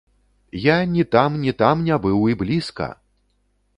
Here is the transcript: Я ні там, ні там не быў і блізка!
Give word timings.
Я 0.67 0.85
ні 0.85 1.03
там, 1.15 1.37
ні 1.43 1.53
там 1.61 1.83
не 1.91 1.99
быў 2.07 2.25
і 2.33 2.39
блізка! 2.43 2.89